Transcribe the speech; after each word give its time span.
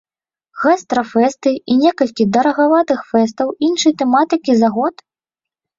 Гастрафэсты 0.61 1.53
і 1.73 1.77
некалькі 1.83 2.27
дарагаватых 2.39 2.99
фэстаў 3.13 3.47
іншай 3.69 3.93
тэматыкі 4.03 4.51
за 4.65 4.69
год? 4.81 4.95